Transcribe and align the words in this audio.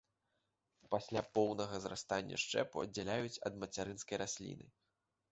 Пасля 0.93 1.21
поўнага 1.37 1.75
зрастання 1.83 2.39
шчэпу 2.43 2.81
аддзяляюць 2.85 3.41
ад 3.49 3.59
мацярынскай 3.65 4.17
расліны. 4.23 4.65